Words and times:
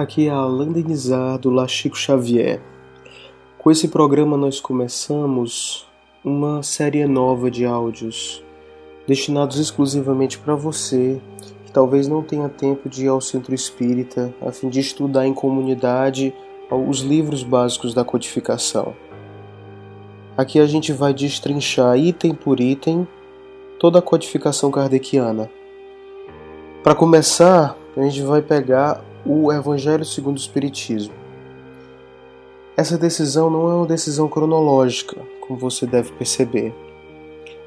Aqui 0.00 0.28
é 0.28 0.30
a 0.30 0.36
Alain 0.36 0.72
Denizar 0.72 1.38
do 1.38 1.50
La 1.50 1.68
Chico 1.68 1.94
Xavier. 1.94 2.58
Com 3.58 3.70
esse 3.70 3.86
programa 3.86 4.34
nós 4.34 4.58
começamos 4.58 5.86
uma 6.24 6.62
série 6.62 7.04
nova 7.04 7.50
de 7.50 7.66
áudios 7.66 8.42
destinados 9.06 9.58
exclusivamente 9.58 10.38
para 10.38 10.54
você 10.54 11.20
que 11.66 11.70
talvez 11.70 12.08
não 12.08 12.22
tenha 12.22 12.48
tempo 12.48 12.88
de 12.88 13.04
ir 13.04 13.08
ao 13.08 13.20
centro 13.20 13.54
espírita 13.54 14.32
a 14.40 14.50
fim 14.50 14.70
de 14.70 14.80
estudar 14.80 15.26
em 15.26 15.34
comunidade 15.34 16.32
os 16.70 17.00
livros 17.00 17.42
básicos 17.42 17.92
da 17.92 18.02
codificação. 18.02 18.94
Aqui 20.34 20.58
a 20.60 20.66
gente 20.66 20.94
vai 20.94 21.12
destrinchar 21.12 21.98
item 21.98 22.34
por 22.34 22.58
item 22.58 23.06
toda 23.78 23.98
a 23.98 24.02
codificação 24.02 24.70
kardeciana. 24.70 25.50
Para 26.82 26.94
começar, 26.94 27.76
a 27.94 28.00
gente 28.00 28.22
vai 28.22 28.40
pegar 28.40 29.09
o 29.24 29.52
Evangelho 29.52 30.04
segundo 30.04 30.36
o 30.36 30.40
Espiritismo. 30.40 31.14
Essa 32.76 32.96
decisão 32.96 33.50
não 33.50 33.70
é 33.70 33.74
uma 33.74 33.86
decisão 33.86 34.28
cronológica, 34.28 35.16
como 35.40 35.58
você 35.58 35.86
deve 35.86 36.12
perceber. 36.12 36.74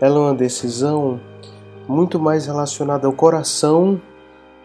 Ela 0.00 0.16
é 0.16 0.20
uma 0.20 0.34
decisão 0.34 1.20
muito 1.86 2.18
mais 2.18 2.46
relacionada 2.46 3.06
ao 3.06 3.12
coração 3.12 4.00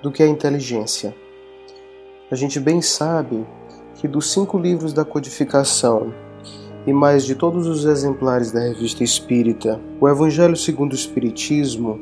do 0.01 0.11
que 0.11 0.23
à 0.23 0.27
inteligência. 0.27 1.13
A 2.31 2.35
gente 2.35 2.59
bem 2.59 2.81
sabe 2.81 3.45
que 3.95 4.07
dos 4.07 4.31
cinco 4.31 4.57
livros 4.57 4.93
da 4.93 5.03
codificação 5.03 6.13
e 6.87 6.93
mais 6.93 7.25
de 7.25 7.35
todos 7.35 7.67
os 7.67 7.83
exemplares 7.83 8.51
da 8.51 8.61
Revista 8.61 9.03
Espírita, 9.03 9.79
o 9.99 10.07
Evangelho 10.07 10.55
segundo 10.55 10.93
o 10.93 10.95
Espiritismo 10.95 11.99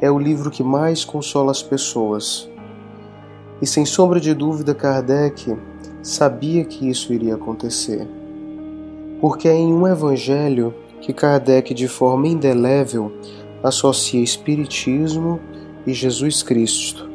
é 0.00 0.10
o 0.10 0.18
livro 0.18 0.50
que 0.50 0.62
mais 0.62 1.04
consola 1.04 1.50
as 1.50 1.62
pessoas 1.62 2.48
e 3.60 3.66
sem 3.66 3.84
sombra 3.84 4.20
de 4.20 4.34
dúvida, 4.34 4.74
Kardec 4.74 5.56
sabia 6.02 6.64
que 6.64 6.88
isso 6.88 7.12
iria 7.12 7.34
acontecer. 7.34 8.06
Porque 9.20 9.48
é 9.48 9.54
em 9.54 9.72
um 9.72 9.86
evangelho 9.86 10.74
que 11.00 11.12
Kardec, 11.12 11.74
de 11.74 11.88
forma 11.88 12.28
indelével, 12.28 13.12
associa 13.62 14.22
Espiritismo 14.22 15.40
e 15.86 15.92
Jesus 15.92 16.42
Cristo. 16.42 17.08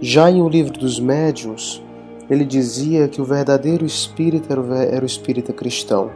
Já 0.00 0.30
em 0.30 0.40
O 0.40 0.48
Livro 0.48 0.78
dos 0.78 0.98
Médiuns, 1.00 1.82
ele 2.30 2.44
dizia 2.44 3.08
que 3.08 3.20
o 3.20 3.24
verdadeiro 3.24 3.84
espírita 3.84 4.54
era 4.90 5.02
o 5.02 5.06
espírita 5.06 5.52
cristão. 5.52 6.10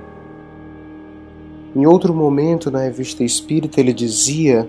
Em 1.74 1.86
outro 1.86 2.14
momento, 2.14 2.70
na 2.70 2.78
revista 2.78 3.24
Espírita, 3.24 3.80
ele 3.80 3.92
dizia 3.92 4.68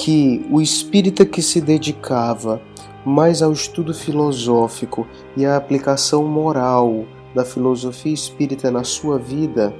que 0.00 0.46
o 0.50 0.62
espírita 0.62 1.26
que 1.26 1.42
se 1.42 1.60
dedicava 1.60 2.60
mais 3.04 3.42
ao 3.42 3.52
estudo 3.52 3.92
filosófico 3.92 5.06
e 5.36 5.44
à 5.44 5.56
aplicação 5.56 6.24
moral 6.24 7.04
da 7.34 7.44
filosofia 7.44 8.12
espírita 8.12 8.70
na 8.70 8.82
sua 8.82 9.18
vida, 9.18 9.74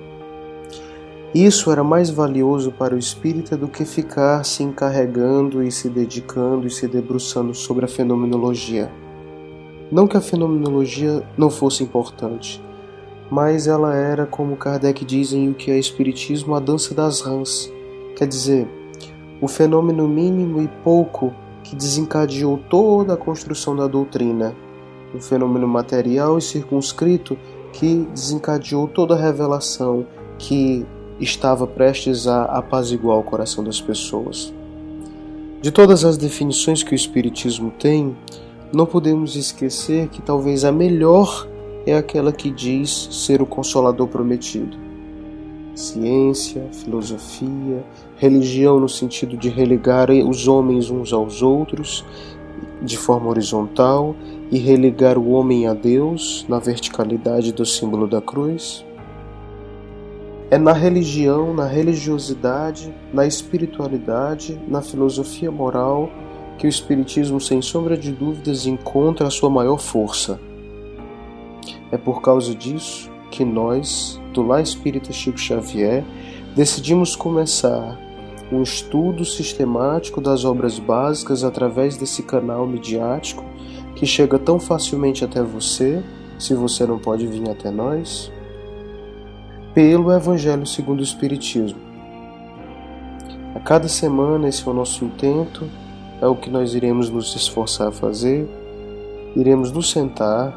isso 1.34 1.70
era 1.70 1.82
mais 1.82 2.10
valioso 2.10 2.70
para 2.70 2.94
o 2.94 2.98
espírita 2.98 3.56
do 3.56 3.66
que 3.66 3.86
ficar 3.86 4.44
se 4.44 4.62
encarregando 4.62 5.62
e 5.62 5.72
se 5.72 5.88
dedicando 5.88 6.66
e 6.66 6.70
se 6.70 6.86
debruçando 6.86 7.54
sobre 7.54 7.86
a 7.86 7.88
fenomenologia. 7.88 8.92
Não 9.90 10.06
que 10.06 10.18
a 10.18 10.20
fenomenologia 10.20 11.22
não 11.36 11.48
fosse 11.48 11.82
importante, 11.82 12.62
mas 13.30 13.66
ela 13.66 13.94
era, 13.94 14.26
como 14.26 14.56
Kardec 14.56 15.02
diz 15.02 15.32
em 15.32 15.48
O 15.48 15.54
que 15.54 15.70
é 15.70 15.78
Espiritismo, 15.78 16.54
a 16.54 16.60
dança 16.60 16.94
das 16.94 17.22
rãs. 17.22 17.72
Quer 18.16 18.26
dizer, 18.26 18.79
o 19.40 19.48
fenômeno 19.48 20.06
mínimo 20.06 20.62
e 20.62 20.68
pouco 20.84 21.32
que 21.62 21.74
desencadeou 21.74 22.58
toda 22.68 23.14
a 23.14 23.16
construção 23.16 23.74
da 23.74 23.86
doutrina, 23.86 24.54
um 25.14 25.20
fenômeno 25.20 25.66
material 25.66 26.38
e 26.38 26.42
circunscrito 26.42 27.36
que 27.72 28.06
desencadeou 28.12 28.88
toda 28.88 29.14
a 29.14 29.20
revelação 29.20 30.06
que 30.38 30.84
estava 31.18 31.66
prestes 31.66 32.26
a 32.26 32.44
apaziguar 32.44 33.18
o 33.18 33.22
coração 33.22 33.62
das 33.62 33.80
pessoas. 33.80 34.52
De 35.60 35.70
todas 35.70 36.04
as 36.04 36.16
definições 36.16 36.82
que 36.82 36.92
o 36.92 36.96
Espiritismo 36.96 37.70
tem, 37.78 38.16
não 38.72 38.86
podemos 38.86 39.36
esquecer 39.36 40.08
que 40.08 40.22
talvez 40.22 40.64
a 40.64 40.72
melhor 40.72 41.46
é 41.86 41.96
aquela 41.96 42.32
que 42.32 42.50
diz 42.50 43.08
ser 43.12 43.42
o 43.42 43.46
Consolador 43.46 44.08
prometido 44.08 44.89
ciência, 45.80 46.68
filosofia, 46.72 47.84
religião 48.16 48.78
no 48.78 48.88
sentido 48.88 49.36
de 49.36 49.48
religar 49.48 50.10
os 50.10 50.46
homens 50.46 50.90
uns 50.90 51.12
aos 51.12 51.42
outros 51.42 52.04
de 52.82 52.96
forma 52.96 53.28
horizontal 53.28 54.14
e 54.50 54.58
religar 54.58 55.18
o 55.18 55.30
homem 55.30 55.66
a 55.66 55.74
Deus 55.74 56.44
na 56.48 56.58
verticalidade 56.58 57.52
do 57.52 57.64
símbolo 57.64 58.06
da 58.06 58.20
cruz. 58.20 58.84
É 60.50 60.58
na 60.58 60.72
religião, 60.72 61.54
na 61.54 61.66
religiosidade, 61.66 62.92
na 63.12 63.26
espiritualidade, 63.26 64.60
na 64.66 64.82
filosofia 64.82 65.50
moral 65.50 66.10
que 66.58 66.66
o 66.66 66.68
Espiritismo, 66.68 67.40
sem 67.40 67.62
sombra 67.62 67.96
de 67.96 68.12
dúvidas, 68.12 68.66
encontra 68.66 69.26
a 69.28 69.30
sua 69.30 69.48
maior 69.48 69.78
força. 69.78 70.38
É 71.90 71.96
por 71.96 72.20
causa 72.20 72.54
disso 72.54 73.10
que 73.30 73.44
nós, 73.44 74.19
do 74.32 74.42
Lá 74.46 74.60
Espírita 74.60 75.12
Chico 75.12 75.38
Xavier, 75.38 76.04
decidimos 76.54 77.16
começar 77.16 77.98
um 78.52 78.62
estudo 78.62 79.24
sistemático 79.24 80.20
das 80.20 80.44
obras 80.44 80.78
básicas 80.78 81.44
através 81.44 81.96
desse 81.96 82.22
canal 82.22 82.66
midiático 82.66 83.44
que 83.94 84.06
chega 84.06 84.38
tão 84.38 84.58
facilmente 84.58 85.24
até 85.24 85.42
você, 85.42 86.02
se 86.38 86.54
você 86.54 86.86
não 86.86 86.98
pode 86.98 87.26
vir 87.26 87.48
até 87.48 87.70
nós, 87.70 88.32
pelo 89.74 90.12
Evangelho 90.12 90.66
segundo 90.66 91.00
o 91.00 91.04
Espiritismo. 91.04 91.78
A 93.54 93.60
cada 93.60 93.88
semana 93.88 94.48
esse 94.48 94.66
é 94.66 94.70
o 94.70 94.74
nosso 94.74 95.04
intento, 95.04 95.68
é 96.20 96.26
o 96.26 96.36
que 96.36 96.50
nós 96.50 96.74
iremos 96.74 97.08
nos 97.08 97.34
esforçar 97.34 97.88
a 97.88 97.92
fazer. 97.92 98.48
Iremos 99.34 99.72
nos 99.72 99.90
sentar, 99.90 100.56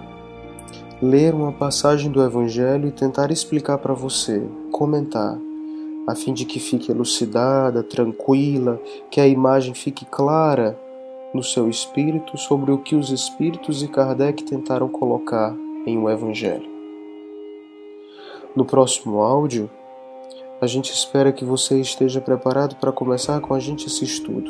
ler 1.04 1.34
uma 1.34 1.52
passagem 1.52 2.10
do 2.10 2.24
Evangelho 2.24 2.88
e 2.88 2.92
tentar 2.92 3.30
explicar 3.30 3.78
para 3.78 3.94
você, 3.94 4.42
comentar, 4.72 5.38
a 6.08 6.16
fim 6.16 6.34
de 6.34 6.46
que 6.46 6.62
fique 6.62 6.90
elucidada, 6.90 7.84
tranquila, 7.84 8.82
que 9.12 9.20
a 9.20 9.28
imagem 9.28 9.74
fique 9.74 10.06
clara 10.06 10.80
no 11.34 11.44
seu 11.44 11.70
espírito 11.70 12.38
sobre 12.38 12.72
o 12.72 12.78
que 12.78 12.96
os 12.96 13.10
espíritos 13.10 13.84
e 13.84 13.88
Kardec 13.90 14.46
tentaram 14.46 14.88
colocar 14.88 15.54
em 15.86 15.98
o 15.98 16.10
Evangelho. 16.10 16.70
No 18.56 18.64
próximo 18.64 19.20
áudio, 19.20 19.70
a 20.62 20.68
gente 20.68 20.94
espera 20.94 21.34
que 21.34 21.44
você 21.44 21.82
esteja 21.82 22.22
preparado 22.22 22.78
para 22.78 22.94
começar 22.94 23.42
com 23.42 23.54
a 23.54 23.60
gente 23.60 23.88
esse 23.88 24.06
estudo, 24.06 24.50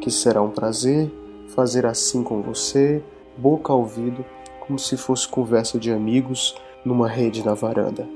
que 0.00 0.10
será 0.10 0.42
um 0.42 0.50
prazer 0.50 1.08
fazer 1.54 1.86
assim 1.86 2.24
com 2.24 2.42
você, 2.42 3.00
boca 3.38 3.72
ao 3.72 3.78
ouvido 3.78 4.24
como 4.66 4.78
se 4.78 4.96
fosse 4.96 5.28
conversa 5.28 5.78
de 5.78 5.92
amigos 5.92 6.54
numa 6.84 7.08
rede 7.08 7.44
na 7.44 7.54
varanda. 7.54 8.06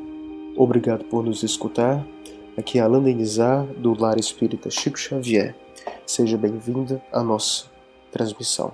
Obrigado 0.56 1.04
por 1.04 1.24
nos 1.24 1.42
escutar. 1.42 2.04
Aqui 2.56 2.78
é 2.78 2.82
Alan 2.82 3.02
Denizar, 3.02 3.64
do 3.64 3.98
Lar 3.98 4.18
Espírita 4.18 4.68
Chico 4.68 4.98
Xavier. 4.98 5.54
Seja 6.04 6.36
bem-vinda 6.36 7.02
à 7.12 7.22
nossa 7.22 7.66
transmissão. 8.10 8.72